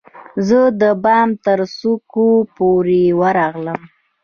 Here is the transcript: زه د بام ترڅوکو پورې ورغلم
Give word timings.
زه 0.47 0.59
د 0.81 0.83
بام 1.03 1.29
ترڅوکو 1.45 2.27
پورې 2.55 3.03
ورغلم 3.21 3.81